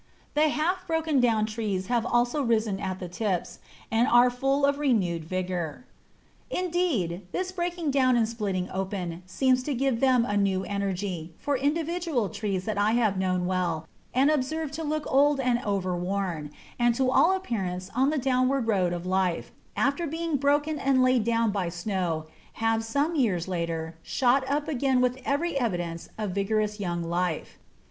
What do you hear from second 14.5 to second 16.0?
to look old and over